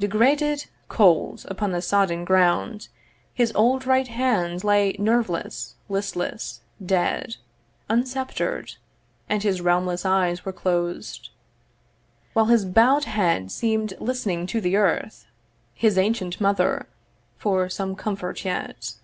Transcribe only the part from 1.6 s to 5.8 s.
the sodden ground His old right hand lay nerveless,